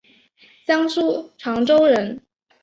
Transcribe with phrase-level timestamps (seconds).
[0.65, 2.19] 江苏长洲人。